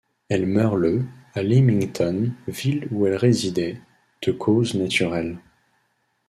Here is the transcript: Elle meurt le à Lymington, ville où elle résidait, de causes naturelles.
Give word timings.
Elle 0.29 0.47
meurt 0.47 0.77
le 0.77 1.03
à 1.35 1.43
Lymington, 1.43 2.31
ville 2.47 2.87
où 2.89 3.05
elle 3.05 3.17
résidait, 3.17 3.79
de 4.25 4.31
causes 4.31 4.73
naturelles. 4.73 5.37